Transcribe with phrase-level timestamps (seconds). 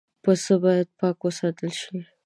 [0.23, 1.97] پسه باید پاک وساتل شي.